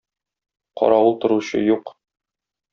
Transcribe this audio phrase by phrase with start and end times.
[0.81, 1.85] Каравыл торучы юк.